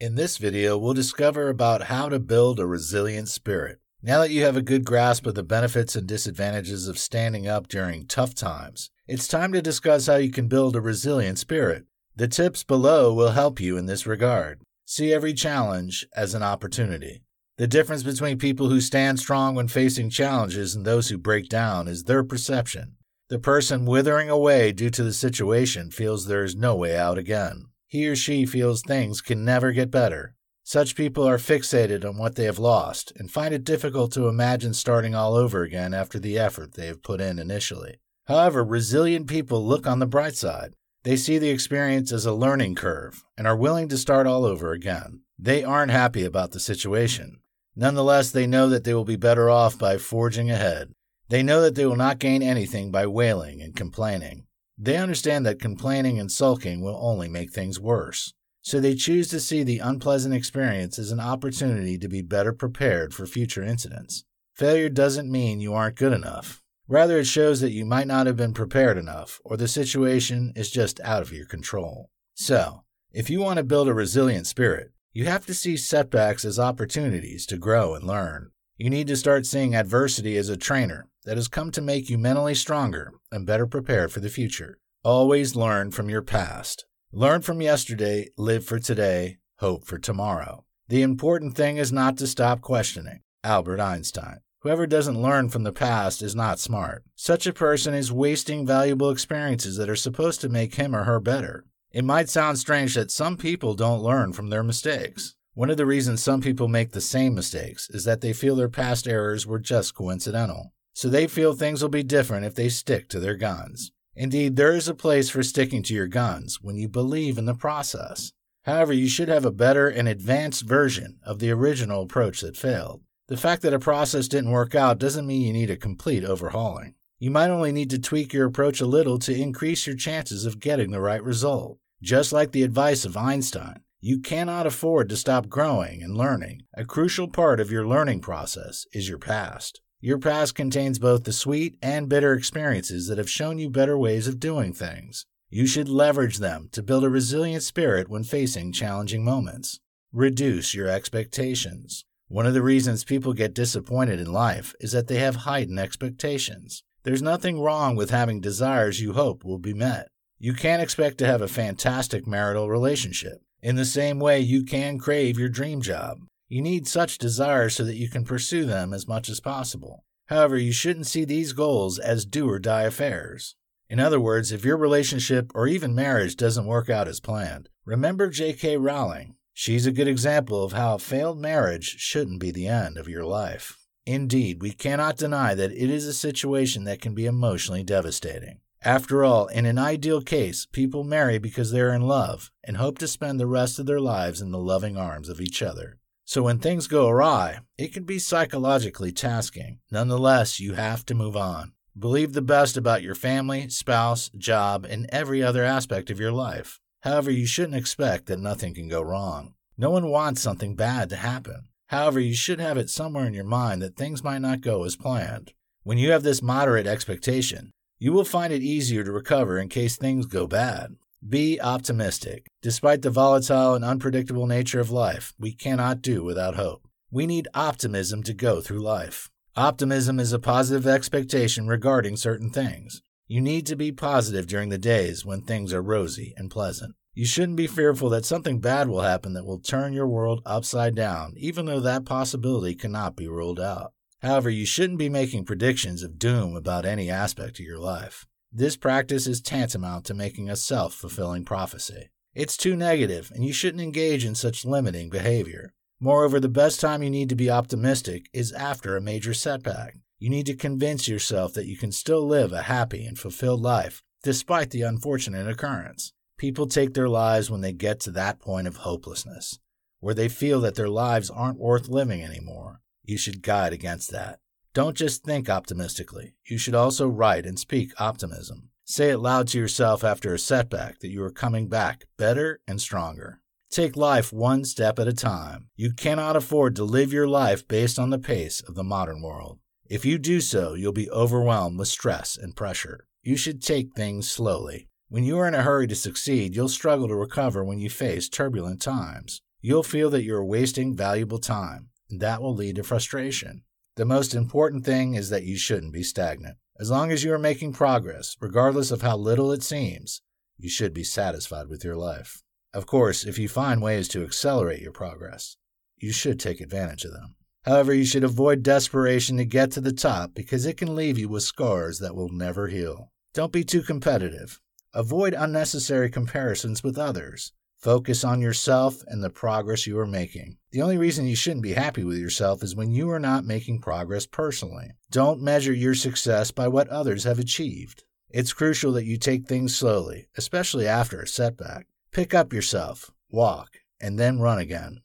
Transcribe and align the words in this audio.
In 0.00 0.16
this 0.16 0.38
video, 0.38 0.76
we'll 0.76 0.92
discover 0.92 1.48
about 1.48 1.84
how 1.84 2.08
to 2.08 2.18
build 2.18 2.58
a 2.58 2.66
resilient 2.66 3.28
spirit. 3.28 3.78
Now 4.02 4.20
that 4.20 4.32
you 4.32 4.42
have 4.42 4.56
a 4.56 4.62
good 4.62 4.84
grasp 4.84 5.24
of 5.24 5.36
the 5.36 5.44
benefits 5.44 5.94
and 5.94 6.04
disadvantages 6.04 6.88
of 6.88 6.98
standing 6.98 7.46
up 7.46 7.68
during 7.68 8.08
tough 8.08 8.34
times, 8.34 8.90
it's 9.06 9.28
time 9.28 9.52
to 9.52 9.62
discuss 9.62 10.08
how 10.08 10.16
you 10.16 10.32
can 10.32 10.48
build 10.48 10.74
a 10.74 10.80
resilient 10.80 11.38
spirit. 11.38 11.84
The 12.16 12.26
tips 12.26 12.64
below 12.64 13.14
will 13.14 13.30
help 13.30 13.60
you 13.60 13.76
in 13.76 13.86
this 13.86 14.04
regard. 14.04 14.62
See 14.84 15.12
every 15.12 15.32
challenge 15.32 16.04
as 16.16 16.34
an 16.34 16.42
opportunity. 16.42 17.22
The 17.56 17.68
difference 17.68 18.02
between 18.02 18.36
people 18.38 18.70
who 18.70 18.80
stand 18.80 19.20
strong 19.20 19.54
when 19.54 19.68
facing 19.68 20.10
challenges 20.10 20.74
and 20.74 20.84
those 20.84 21.08
who 21.08 21.18
break 21.18 21.48
down 21.48 21.86
is 21.86 22.02
their 22.02 22.24
perception. 22.24 22.96
The 23.28 23.38
person 23.38 23.86
withering 23.86 24.28
away 24.28 24.72
due 24.72 24.90
to 24.90 25.04
the 25.04 25.12
situation 25.12 25.92
feels 25.92 26.26
there 26.26 26.42
is 26.42 26.56
no 26.56 26.74
way 26.74 26.96
out 26.96 27.16
again. 27.16 27.66
He 27.86 28.08
or 28.08 28.16
she 28.16 28.46
feels 28.46 28.82
things 28.82 29.20
can 29.20 29.44
never 29.44 29.72
get 29.72 29.90
better. 29.90 30.34
Such 30.62 30.96
people 30.96 31.28
are 31.28 31.36
fixated 31.36 32.04
on 32.04 32.16
what 32.16 32.36
they 32.36 32.44
have 32.44 32.58
lost 32.58 33.12
and 33.16 33.30
find 33.30 33.52
it 33.52 33.64
difficult 33.64 34.12
to 34.12 34.28
imagine 34.28 34.72
starting 34.72 35.14
all 35.14 35.34
over 35.34 35.62
again 35.62 35.92
after 35.92 36.18
the 36.18 36.38
effort 36.38 36.72
they 36.72 36.86
have 36.86 37.02
put 37.02 37.20
in 37.20 37.38
initially. 37.38 37.98
However, 38.26 38.64
resilient 38.64 39.26
people 39.26 39.64
look 39.64 39.86
on 39.86 39.98
the 39.98 40.06
bright 40.06 40.36
side. 40.36 40.74
They 41.02 41.16
see 41.16 41.36
the 41.36 41.50
experience 41.50 42.12
as 42.12 42.24
a 42.24 42.32
learning 42.32 42.76
curve 42.76 43.24
and 43.36 43.46
are 43.46 43.56
willing 43.56 43.88
to 43.88 43.98
start 43.98 44.26
all 44.26 44.46
over 44.46 44.72
again. 44.72 45.20
They 45.38 45.62
aren't 45.62 45.90
happy 45.90 46.24
about 46.24 46.52
the 46.52 46.60
situation. 46.60 47.40
Nonetheless, 47.76 48.30
they 48.30 48.46
know 48.46 48.70
that 48.70 48.84
they 48.84 48.94
will 48.94 49.04
be 49.04 49.16
better 49.16 49.50
off 49.50 49.78
by 49.78 49.98
forging 49.98 50.50
ahead. 50.50 50.94
They 51.28 51.42
know 51.42 51.60
that 51.60 51.74
they 51.74 51.84
will 51.84 51.96
not 51.96 52.18
gain 52.18 52.42
anything 52.42 52.90
by 52.90 53.06
wailing 53.06 53.60
and 53.60 53.76
complaining. 53.76 54.46
They 54.76 54.96
understand 54.96 55.46
that 55.46 55.60
complaining 55.60 56.18
and 56.18 56.30
sulking 56.30 56.80
will 56.80 56.98
only 57.00 57.28
make 57.28 57.52
things 57.52 57.78
worse. 57.78 58.34
So 58.62 58.80
they 58.80 58.94
choose 58.94 59.28
to 59.28 59.40
see 59.40 59.62
the 59.62 59.78
unpleasant 59.78 60.34
experience 60.34 60.98
as 60.98 61.10
an 61.12 61.20
opportunity 61.20 61.98
to 61.98 62.08
be 62.08 62.22
better 62.22 62.52
prepared 62.52 63.12
for 63.12 63.26
future 63.26 63.62
incidents. 63.62 64.24
Failure 64.54 64.88
doesn't 64.88 65.30
mean 65.30 65.60
you 65.60 65.74
aren't 65.74 65.96
good 65.96 66.12
enough. 66.12 66.62
Rather, 66.88 67.18
it 67.18 67.26
shows 67.26 67.60
that 67.60 67.72
you 67.72 67.84
might 67.84 68.06
not 68.06 68.26
have 68.26 68.36
been 68.36 68.52
prepared 68.52 68.98
enough, 68.98 69.40
or 69.44 69.56
the 69.56 69.68
situation 69.68 70.52
is 70.54 70.70
just 70.70 71.00
out 71.00 71.22
of 71.22 71.32
your 71.32 71.46
control. 71.46 72.10
So, 72.34 72.84
if 73.12 73.30
you 73.30 73.40
want 73.40 73.58
to 73.58 73.64
build 73.64 73.88
a 73.88 73.94
resilient 73.94 74.46
spirit, 74.46 74.92
you 75.12 75.24
have 75.26 75.46
to 75.46 75.54
see 75.54 75.76
setbacks 75.76 76.44
as 76.44 76.58
opportunities 76.58 77.46
to 77.46 77.56
grow 77.56 77.94
and 77.94 78.06
learn. 78.06 78.50
You 78.76 78.90
need 78.90 79.06
to 79.06 79.16
start 79.16 79.46
seeing 79.46 79.74
adversity 79.74 80.36
as 80.36 80.48
a 80.48 80.56
trainer 80.56 81.08
that 81.24 81.36
has 81.36 81.48
come 81.48 81.70
to 81.72 81.80
make 81.80 82.10
you 82.10 82.18
mentally 82.18 82.54
stronger 82.54 83.12
and 83.32 83.46
better 83.46 83.66
prepared 83.66 84.12
for 84.12 84.20
the 84.20 84.28
future. 84.28 84.78
Always 85.02 85.56
learn 85.56 85.90
from 85.90 86.08
your 86.08 86.22
past. 86.22 86.86
Learn 87.12 87.42
from 87.42 87.60
yesterday, 87.60 88.28
live 88.36 88.64
for 88.64 88.78
today, 88.78 89.38
hope 89.58 89.86
for 89.86 89.98
tomorrow. 89.98 90.64
The 90.88 91.02
important 91.02 91.54
thing 91.54 91.76
is 91.76 91.92
not 91.92 92.16
to 92.18 92.26
stop 92.26 92.60
questioning. 92.60 93.20
Albert 93.42 93.80
Einstein. 93.80 94.40
Whoever 94.60 94.86
doesn't 94.86 95.20
learn 95.20 95.50
from 95.50 95.62
the 95.62 95.72
past 95.72 96.22
is 96.22 96.34
not 96.34 96.58
smart. 96.58 97.04
Such 97.14 97.46
a 97.46 97.52
person 97.52 97.92
is 97.92 98.10
wasting 98.10 98.66
valuable 98.66 99.10
experiences 99.10 99.76
that 99.76 99.90
are 99.90 99.96
supposed 99.96 100.40
to 100.40 100.48
make 100.48 100.76
him 100.76 100.96
or 100.96 101.04
her 101.04 101.20
better. 101.20 101.66
It 101.92 102.04
might 102.04 102.30
sound 102.30 102.58
strange 102.58 102.94
that 102.94 103.10
some 103.10 103.36
people 103.36 103.74
don't 103.74 104.02
learn 104.02 104.32
from 104.32 104.48
their 104.48 104.62
mistakes. 104.62 105.36
One 105.52 105.70
of 105.70 105.76
the 105.76 105.86
reasons 105.86 106.22
some 106.22 106.40
people 106.40 106.66
make 106.66 106.92
the 106.92 107.00
same 107.00 107.34
mistakes 107.34 107.88
is 107.90 108.04
that 108.04 108.22
they 108.22 108.32
feel 108.32 108.56
their 108.56 108.68
past 108.68 109.06
errors 109.06 109.46
were 109.46 109.60
just 109.60 109.94
coincidental. 109.94 110.72
So 110.94 111.08
they 111.08 111.26
feel 111.26 111.52
things 111.52 111.82
will 111.82 111.90
be 111.90 112.02
different 112.02 112.46
if 112.46 112.54
they 112.54 112.68
stick 112.68 113.08
to 113.10 113.20
their 113.20 113.34
guns. 113.34 113.92
Indeed, 114.16 114.56
there 114.56 114.74
is 114.74 114.88
a 114.88 114.94
place 114.94 115.28
for 115.28 115.42
sticking 115.42 115.82
to 115.82 115.94
your 115.94 116.06
guns 116.06 116.60
when 116.62 116.76
you 116.76 116.88
believe 116.88 117.36
in 117.36 117.46
the 117.46 117.54
process. 117.54 118.32
However, 118.62 118.92
you 118.92 119.08
should 119.08 119.28
have 119.28 119.44
a 119.44 119.50
better 119.50 119.88
and 119.88 120.08
advanced 120.08 120.62
version 120.62 121.18
of 121.26 121.40
the 121.40 121.50
original 121.50 122.02
approach 122.02 122.40
that 122.40 122.56
failed. 122.56 123.02
The 123.26 123.36
fact 123.36 123.62
that 123.62 123.74
a 123.74 123.78
process 123.78 124.28
didn't 124.28 124.52
work 124.52 124.74
out 124.74 124.98
doesn't 124.98 125.26
mean 125.26 125.42
you 125.42 125.52
need 125.52 125.70
a 125.70 125.76
complete 125.76 126.24
overhauling. 126.24 126.94
You 127.18 127.30
might 127.30 127.50
only 127.50 127.72
need 127.72 127.90
to 127.90 127.98
tweak 127.98 128.32
your 128.32 128.46
approach 128.46 128.80
a 128.80 128.86
little 128.86 129.18
to 129.20 129.34
increase 129.34 129.86
your 129.86 129.96
chances 129.96 130.46
of 130.46 130.60
getting 130.60 130.92
the 130.92 131.00
right 131.00 131.22
result. 131.22 131.78
Just 132.02 132.32
like 132.32 132.52
the 132.52 132.62
advice 132.62 133.04
of 133.04 133.16
Einstein, 133.16 133.80
you 134.00 134.20
cannot 134.20 134.66
afford 134.66 135.08
to 135.08 135.16
stop 135.16 135.48
growing 135.48 136.02
and 136.02 136.16
learning. 136.16 136.62
A 136.74 136.84
crucial 136.84 137.26
part 137.26 137.60
of 137.60 137.70
your 137.70 137.86
learning 137.86 138.20
process 138.20 138.86
is 138.92 139.08
your 139.08 139.18
past. 139.18 139.80
Your 140.04 140.18
past 140.18 140.54
contains 140.54 140.98
both 140.98 141.24
the 141.24 141.32
sweet 141.32 141.78
and 141.80 142.10
bitter 142.10 142.34
experiences 142.34 143.06
that 143.06 143.16
have 143.16 143.30
shown 143.30 143.58
you 143.58 143.70
better 143.70 143.96
ways 143.96 144.28
of 144.28 144.38
doing 144.38 144.74
things. 144.74 145.24
You 145.48 145.66
should 145.66 145.88
leverage 145.88 146.36
them 146.36 146.68
to 146.72 146.82
build 146.82 147.04
a 147.04 147.08
resilient 147.08 147.62
spirit 147.62 148.10
when 148.10 148.22
facing 148.22 148.72
challenging 148.72 149.24
moments. 149.24 149.80
Reduce 150.12 150.74
your 150.74 150.88
expectations. 150.88 152.04
One 152.28 152.44
of 152.44 152.52
the 152.52 152.60
reasons 152.60 153.02
people 153.02 153.32
get 153.32 153.54
disappointed 153.54 154.20
in 154.20 154.30
life 154.30 154.74
is 154.78 154.92
that 154.92 155.06
they 155.06 155.20
have 155.20 155.36
heightened 155.36 155.80
expectations. 155.80 156.82
There's 157.04 157.22
nothing 157.22 157.58
wrong 157.58 157.96
with 157.96 158.10
having 158.10 158.42
desires 158.42 159.00
you 159.00 159.14
hope 159.14 159.42
will 159.42 159.56
be 159.56 159.72
met. 159.72 160.08
You 160.38 160.52
can't 160.52 160.82
expect 160.82 161.16
to 161.20 161.26
have 161.26 161.40
a 161.40 161.48
fantastic 161.48 162.26
marital 162.26 162.68
relationship. 162.68 163.38
In 163.62 163.76
the 163.76 163.86
same 163.86 164.20
way, 164.20 164.40
you 164.40 164.64
can 164.64 164.98
crave 164.98 165.38
your 165.38 165.48
dream 165.48 165.80
job. 165.80 166.18
You 166.48 166.62
need 166.62 166.86
such 166.86 167.18
desires 167.18 167.74
so 167.74 167.84
that 167.84 167.96
you 167.96 168.08
can 168.08 168.24
pursue 168.24 168.64
them 168.64 168.92
as 168.92 169.08
much 169.08 169.28
as 169.28 169.40
possible. 169.40 170.04
However, 170.26 170.56
you 170.56 170.72
shouldn't 170.72 171.06
see 171.06 171.24
these 171.24 171.52
goals 171.52 171.98
as 171.98 172.24
do 172.24 172.48
or 172.48 172.58
die 172.58 172.82
affairs. 172.82 173.56
In 173.88 174.00
other 174.00 174.20
words, 174.20 174.52
if 174.52 174.64
your 174.64 174.76
relationship 174.76 175.52
or 175.54 175.66
even 175.66 175.94
marriage 175.94 176.36
doesn't 176.36 176.66
work 176.66 176.88
out 176.88 177.08
as 177.08 177.20
planned, 177.20 177.68
remember 177.84 178.30
J.K. 178.30 178.78
Rowling. 178.78 179.36
She's 179.52 179.86
a 179.86 179.92
good 179.92 180.08
example 180.08 180.64
of 180.64 180.72
how 180.72 180.96
a 180.96 180.98
failed 180.98 181.38
marriage 181.38 181.96
shouldn't 181.98 182.40
be 182.40 182.50
the 182.50 182.66
end 182.66 182.98
of 182.98 183.08
your 183.08 183.24
life. 183.24 183.78
Indeed, 184.06 184.60
we 184.60 184.72
cannot 184.72 185.16
deny 185.16 185.54
that 185.54 185.72
it 185.72 185.90
is 185.90 186.06
a 186.06 186.12
situation 186.12 186.84
that 186.84 187.00
can 187.00 187.14
be 187.14 187.26
emotionally 187.26 187.84
devastating. 187.84 188.60
After 188.82 189.24
all, 189.24 189.46
in 189.46 189.64
an 189.64 189.78
ideal 189.78 190.20
case, 190.20 190.66
people 190.70 191.04
marry 191.04 191.38
because 191.38 191.70
they 191.70 191.80
are 191.80 191.94
in 191.94 192.02
love 192.02 192.50
and 192.62 192.76
hope 192.76 192.98
to 192.98 193.08
spend 193.08 193.40
the 193.40 193.46
rest 193.46 193.78
of 193.78 193.86
their 193.86 194.00
lives 194.00 194.42
in 194.42 194.50
the 194.50 194.58
loving 194.58 194.96
arms 194.96 195.28
of 195.30 195.40
each 195.40 195.62
other. 195.62 195.98
So 196.26 196.42
when 196.42 196.58
things 196.58 196.86
go 196.86 197.08
awry, 197.08 197.58
it 197.76 197.92
can 197.92 198.04
be 198.04 198.18
psychologically 198.18 199.12
tasking. 199.12 199.80
Nonetheless, 199.90 200.58
you 200.58 200.72
have 200.72 201.04
to 201.06 201.14
move 201.14 201.36
on. 201.36 201.72
Believe 201.96 202.32
the 202.32 202.42
best 202.42 202.76
about 202.76 203.02
your 203.02 203.14
family, 203.14 203.68
spouse, 203.68 204.30
job, 204.36 204.86
and 204.88 205.06
every 205.10 205.42
other 205.42 205.62
aspect 205.62 206.10
of 206.10 206.18
your 206.18 206.32
life. 206.32 206.80
However, 207.02 207.30
you 207.30 207.46
shouldn't 207.46 207.76
expect 207.76 208.26
that 208.26 208.40
nothing 208.40 208.74
can 208.74 208.88
go 208.88 209.02
wrong. 209.02 209.54
No 209.76 209.90
one 209.90 210.08
wants 210.08 210.40
something 210.40 210.74
bad 210.74 211.10
to 211.10 211.16
happen. 211.16 211.68
However, 211.88 212.18
you 212.18 212.34
should 212.34 212.58
have 212.58 212.78
it 212.78 212.88
somewhere 212.88 213.26
in 213.26 213.34
your 213.34 213.44
mind 213.44 213.82
that 213.82 213.96
things 213.96 214.24
might 214.24 214.40
not 214.40 214.62
go 214.62 214.84
as 214.84 214.96
planned. 214.96 215.52
When 215.82 215.98
you 215.98 216.10
have 216.12 216.22
this 216.22 216.42
moderate 216.42 216.86
expectation, 216.86 217.70
you 217.98 218.12
will 218.12 218.24
find 218.24 218.52
it 218.52 218.62
easier 218.62 219.04
to 219.04 219.12
recover 219.12 219.58
in 219.58 219.68
case 219.68 219.96
things 219.96 220.26
go 220.26 220.46
bad. 220.46 220.96
Be 221.26 221.58
optimistic. 221.58 222.48
Despite 222.60 223.00
the 223.00 223.08
volatile 223.08 223.74
and 223.74 223.82
unpredictable 223.82 224.46
nature 224.46 224.80
of 224.80 224.90
life, 224.90 225.32
we 225.38 225.54
cannot 225.54 226.02
do 226.02 226.22
without 226.22 226.56
hope. 226.56 226.86
We 227.10 227.26
need 227.26 227.48
optimism 227.54 228.22
to 228.24 228.34
go 228.34 228.60
through 228.60 228.82
life. 228.82 229.30
Optimism 229.56 230.20
is 230.20 230.34
a 230.34 230.38
positive 230.38 230.86
expectation 230.86 231.66
regarding 231.66 232.18
certain 232.18 232.50
things. 232.50 233.00
You 233.26 233.40
need 233.40 233.64
to 233.68 233.76
be 233.76 233.90
positive 233.90 234.46
during 234.46 234.68
the 234.68 234.76
days 234.76 235.24
when 235.24 235.40
things 235.40 235.72
are 235.72 235.80
rosy 235.80 236.34
and 236.36 236.50
pleasant. 236.50 236.94
You 237.14 237.24
shouldn't 237.24 237.56
be 237.56 237.68
fearful 237.68 238.10
that 238.10 238.26
something 238.26 238.60
bad 238.60 238.88
will 238.88 239.00
happen 239.00 239.32
that 239.32 239.46
will 239.46 239.60
turn 239.60 239.94
your 239.94 240.08
world 240.08 240.42
upside 240.44 240.94
down, 240.94 241.32
even 241.38 241.64
though 241.64 241.80
that 241.80 242.04
possibility 242.04 242.74
cannot 242.74 243.16
be 243.16 243.28
ruled 243.28 243.60
out. 243.60 243.94
However, 244.20 244.50
you 244.50 244.66
shouldn't 244.66 244.98
be 244.98 245.08
making 245.08 245.46
predictions 245.46 246.02
of 246.02 246.18
doom 246.18 246.54
about 246.54 246.84
any 246.84 247.08
aspect 247.08 247.58
of 247.60 247.64
your 247.64 247.78
life. 247.78 248.26
This 248.56 248.76
practice 248.76 249.26
is 249.26 249.40
tantamount 249.40 250.04
to 250.04 250.14
making 250.14 250.48
a 250.48 250.54
self 250.54 250.94
fulfilling 250.94 251.44
prophecy. 251.44 252.10
It's 252.36 252.56
too 252.56 252.76
negative, 252.76 253.32
and 253.34 253.44
you 253.44 253.52
shouldn't 253.52 253.82
engage 253.82 254.24
in 254.24 254.36
such 254.36 254.64
limiting 254.64 255.10
behavior. 255.10 255.72
Moreover, 255.98 256.38
the 256.38 256.48
best 256.48 256.78
time 256.78 257.02
you 257.02 257.10
need 257.10 257.28
to 257.30 257.34
be 257.34 257.50
optimistic 257.50 258.28
is 258.32 258.52
after 258.52 258.96
a 258.96 259.00
major 259.00 259.34
setback. 259.34 259.96
You 260.20 260.30
need 260.30 260.46
to 260.46 260.54
convince 260.54 261.08
yourself 261.08 261.52
that 261.54 261.66
you 261.66 261.76
can 261.76 261.90
still 261.90 262.24
live 262.24 262.52
a 262.52 262.62
happy 262.62 263.04
and 263.04 263.18
fulfilled 263.18 263.60
life 263.60 264.04
despite 264.22 264.70
the 264.70 264.82
unfortunate 264.82 265.48
occurrence. 265.48 266.12
People 266.38 266.68
take 266.68 266.94
their 266.94 267.08
lives 267.08 267.50
when 267.50 267.60
they 267.60 267.72
get 267.72 267.98
to 268.00 268.12
that 268.12 268.38
point 268.38 268.68
of 268.68 268.76
hopelessness, 268.76 269.58
where 269.98 270.14
they 270.14 270.28
feel 270.28 270.60
that 270.60 270.76
their 270.76 270.88
lives 270.88 271.28
aren't 271.28 271.58
worth 271.58 271.88
living 271.88 272.22
anymore. 272.22 272.80
You 273.02 273.18
should 273.18 273.42
guide 273.42 273.72
against 273.72 274.12
that. 274.12 274.38
Don't 274.74 274.96
just 274.96 275.22
think 275.22 275.48
optimistically. 275.48 276.34
You 276.44 276.58
should 276.58 276.74
also 276.74 277.06
write 277.06 277.46
and 277.46 277.56
speak 277.56 277.92
optimism. 278.00 278.70
Say 278.84 279.10
it 279.10 279.18
loud 279.18 279.46
to 279.48 279.58
yourself 279.58 280.02
after 280.02 280.34
a 280.34 280.38
setback 280.38 280.98
that 280.98 281.12
you 281.12 281.22
are 281.22 281.30
coming 281.30 281.68
back 281.68 282.06
better 282.16 282.58
and 282.66 282.80
stronger. 282.80 283.40
Take 283.70 283.96
life 283.96 284.32
one 284.32 284.64
step 284.64 284.98
at 284.98 285.06
a 285.06 285.12
time. 285.12 285.68
You 285.76 285.92
cannot 285.92 286.34
afford 286.34 286.74
to 286.74 286.84
live 286.84 287.12
your 287.12 287.28
life 287.28 287.66
based 287.68 288.00
on 288.00 288.10
the 288.10 288.18
pace 288.18 288.60
of 288.62 288.74
the 288.74 288.82
modern 288.82 289.22
world. 289.22 289.60
If 289.88 290.04
you 290.04 290.18
do 290.18 290.40
so, 290.40 290.74
you'll 290.74 290.92
be 290.92 291.10
overwhelmed 291.10 291.78
with 291.78 291.86
stress 291.86 292.36
and 292.36 292.56
pressure. 292.56 293.06
You 293.22 293.36
should 293.36 293.62
take 293.62 293.94
things 293.94 294.28
slowly. 294.28 294.88
When 295.08 295.22
you 295.22 295.38
are 295.38 295.46
in 295.46 295.54
a 295.54 295.62
hurry 295.62 295.86
to 295.86 295.94
succeed, 295.94 296.56
you'll 296.56 296.68
struggle 296.68 297.06
to 297.06 297.14
recover 297.14 297.64
when 297.64 297.78
you 297.78 297.88
face 297.88 298.28
turbulent 298.28 298.82
times. 298.82 299.40
you'll 299.60 299.82
feel 299.82 300.10
that 300.10 300.24
you're 300.24 300.44
wasting 300.44 300.94
valuable 300.94 301.38
time, 301.38 301.88
and 302.10 302.20
that 302.20 302.42
will 302.42 302.54
lead 302.54 302.76
to 302.76 302.82
frustration. 302.82 303.62
The 303.96 304.04
most 304.04 304.34
important 304.34 304.84
thing 304.84 305.14
is 305.14 305.30
that 305.30 305.44
you 305.44 305.56
shouldn't 305.56 305.92
be 305.92 306.02
stagnant. 306.02 306.56
As 306.80 306.90
long 306.90 307.12
as 307.12 307.22
you 307.22 307.32
are 307.32 307.38
making 307.38 307.74
progress, 307.74 308.36
regardless 308.40 308.90
of 308.90 309.02
how 309.02 309.16
little 309.16 309.52
it 309.52 309.62
seems, 309.62 310.20
you 310.58 310.68
should 310.68 310.92
be 310.92 311.04
satisfied 311.04 311.68
with 311.68 311.84
your 311.84 311.94
life. 311.94 312.42
Of 312.72 312.86
course, 312.86 313.24
if 313.24 313.38
you 313.38 313.48
find 313.48 313.80
ways 313.80 314.08
to 314.08 314.24
accelerate 314.24 314.82
your 314.82 314.90
progress, 314.90 315.56
you 315.96 316.10
should 316.10 316.40
take 316.40 316.60
advantage 316.60 317.04
of 317.04 317.12
them. 317.12 317.36
However, 317.64 317.94
you 317.94 318.04
should 318.04 318.24
avoid 318.24 318.64
desperation 318.64 319.36
to 319.36 319.44
get 319.44 319.70
to 319.72 319.80
the 319.80 319.92
top 319.92 320.34
because 320.34 320.66
it 320.66 320.76
can 320.76 320.96
leave 320.96 321.16
you 321.16 321.28
with 321.28 321.44
scars 321.44 322.00
that 322.00 322.16
will 322.16 322.28
never 322.28 322.66
heal. 322.66 323.12
Don't 323.32 323.52
be 323.52 323.62
too 323.62 323.82
competitive. 323.82 324.60
Avoid 324.92 325.34
unnecessary 325.34 326.10
comparisons 326.10 326.82
with 326.82 326.98
others. 326.98 327.52
Focus 327.84 328.24
on 328.24 328.40
yourself 328.40 329.02
and 329.08 329.22
the 329.22 329.28
progress 329.28 329.86
you 329.86 329.98
are 329.98 330.06
making. 330.06 330.56
The 330.72 330.80
only 330.80 330.96
reason 330.96 331.26
you 331.26 331.36
shouldn't 331.36 331.64
be 331.64 331.74
happy 331.74 332.02
with 332.02 332.16
yourself 332.16 332.62
is 332.62 332.74
when 332.74 332.90
you 332.90 333.10
are 333.10 333.20
not 333.20 333.44
making 333.44 333.82
progress 333.82 334.24
personally. 334.24 334.92
Don't 335.10 335.42
measure 335.42 335.74
your 335.74 335.94
success 335.94 336.50
by 336.50 336.66
what 336.66 336.88
others 336.88 337.24
have 337.24 337.38
achieved. 337.38 338.04
It's 338.30 338.54
crucial 338.54 338.92
that 338.92 339.04
you 339.04 339.18
take 339.18 339.46
things 339.46 339.76
slowly, 339.76 340.28
especially 340.34 340.88
after 340.88 341.20
a 341.20 341.26
setback. 341.26 341.86
Pick 342.10 342.32
up 342.32 342.54
yourself, 342.54 343.10
walk, 343.30 343.80
and 344.00 344.18
then 344.18 344.40
run 344.40 344.58
again. 344.58 345.02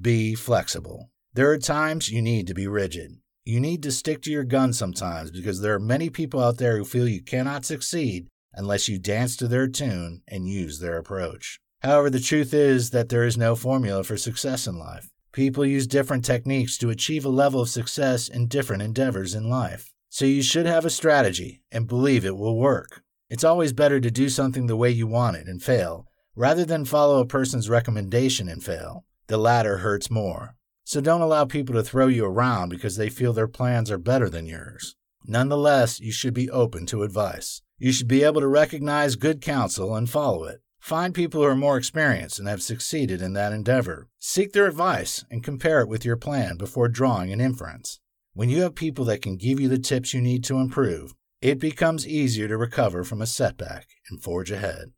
Be 0.00 0.34
flexible. 0.34 1.12
There 1.32 1.52
are 1.52 1.58
times 1.58 2.10
you 2.10 2.22
need 2.22 2.48
to 2.48 2.54
be 2.54 2.66
rigid. 2.66 3.18
You 3.44 3.60
need 3.60 3.84
to 3.84 3.92
stick 3.92 4.20
to 4.22 4.32
your 4.32 4.42
gun 4.42 4.72
sometimes 4.72 5.30
because 5.30 5.60
there 5.60 5.74
are 5.74 5.78
many 5.78 6.10
people 6.10 6.42
out 6.42 6.58
there 6.58 6.76
who 6.76 6.84
feel 6.84 7.06
you 7.06 7.22
cannot 7.22 7.64
succeed 7.64 8.26
unless 8.52 8.88
you 8.88 8.98
dance 8.98 9.36
to 9.36 9.46
their 9.46 9.68
tune 9.68 10.22
and 10.26 10.48
use 10.48 10.80
their 10.80 10.98
approach. 10.98 11.60
However, 11.86 12.10
the 12.10 12.18
truth 12.18 12.52
is 12.52 12.90
that 12.90 13.10
there 13.10 13.22
is 13.22 13.38
no 13.38 13.54
formula 13.54 14.02
for 14.02 14.16
success 14.16 14.66
in 14.66 14.76
life. 14.76 15.08
People 15.30 15.64
use 15.64 15.86
different 15.86 16.24
techniques 16.24 16.76
to 16.78 16.90
achieve 16.90 17.24
a 17.24 17.28
level 17.28 17.60
of 17.60 17.68
success 17.68 18.26
in 18.26 18.48
different 18.48 18.82
endeavors 18.82 19.36
in 19.36 19.48
life. 19.48 19.92
So 20.08 20.24
you 20.24 20.42
should 20.42 20.66
have 20.66 20.84
a 20.84 20.90
strategy 20.90 21.62
and 21.70 21.86
believe 21.86 22.24
it 22.24 22.36
will 22.36 22.58
work. 22.58 23.02
It's 23.30 23.44
always 23.44 23.72
better 23.72 24.00
to 24.00 24.10
do 24.10 24.28
something 24.28 24.66
the 24.66 24.74
way 24.74 24.90
you 24.90 25.06
want 25.06 25.36
it 25.36 25.46
and 25.46 25.62
fail, 25.62 26.08
rather 26.34 26.64
than 26.64 26.86
follow 26.86 27.20
a 27.20 27.24
person's 27.24 27.70
recommendation 27.70 28.48
and 28.48 28.64
fail. 28.64 29.04
The 29.28 29.38
latter 29.38 29.78
hurts 29.78 30.10
more. 30.10 30.56
So 30.82 31.00
don't 31.00 31.20
allow 31.20 31.44
people 31.44 31.76
to 31.76 31.84
throw 31.84 32.08
you 32.08 32.24
around 32.24 32.70
because 32.70 32.96
they 32.96 33.10
feel 33.10 33.32
their 33.32 33.46
plans 33.46 33.92
are 33.92 33.98
better 33.98 34.28
than 34.28 34.46
yours. 34.46 34.96
Nonetheless, 35.24 36.00
you 36.00 36.10
should 36.10 36.34
be 36.34 36.50
open 36.50 36.84
to 36.86 37.04
advice. 37.04 37.62
You 37.78 37.92
should 37.92 38.08
be 38.08 38.24
able 38.24 38.40
to 38.40 38.48
recognize 38.48 39.14
good 39.14 39.40
counsel 39.40 39.94
and 39.94 40.10
follow 40.10 40.46
it. 40.46 40.62
Find 40.86 41.12
people 41.12 41.40
who 41.40 41.48
are 41.48 41.56
more 41.56 41.76
experienced 41.76 42.38
and 42.38 42.46
have 42.46 42.62
succeeded 42.62 43.20
in 43.20 43.32
that 43.32 43.52
endeavor. 43.52 44.06
Seek 44.20 44.52
their 44.52 44.68
advice 44.68 45.24
and 45.28 45.42
compare 45.42 45.80
it 45.80 45.88
with 45.88 46.04
your 46.04 46.16
plan 46.16 46.56
before 46.56 46.86
drawing 46.86 47.32
an 47.32 47.40
inference. 47.40 47.98
When 48.34 48.50
you 48.50 48.62
have 48.62 48.76
people 48.76 49.04
that 49.06 49.20
can 49.20 49.36
give 49.36 49.58
you 49.58 49.68
the 49.68 49.80
tips 49.80 50.14
you 50.14 50.20
need 50.20 50.44
to 50.44 50.60
improve, 50.60 51.16
it 51.42 51.58
becomes 51.58 52.06
easier 52.06 52.46
to 52.46 52.56
recover 52.56 53.02
from 53.02 53.20
a 53.20 53.26
setback 53.26 53.88
and 54.08 54.22
forge 54.22 54.52
ahead. 54.52 54.92